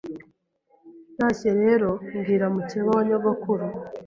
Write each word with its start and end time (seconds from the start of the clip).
Ntashye 1.15 1.49
rero 1.61 1.89
mbwira 2.15 2.45
mukeba 2.53 2.89
wa 2.95 3.01
nyogukuru 3.07 3.65